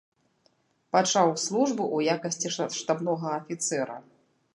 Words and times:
Пачаў 0.95 1.29
службу 1.43 1.83
ў 1.95 1.97
якасці 2.15 2.53
штабнога 2.79 3.29
афіцэра. 3.41 3.97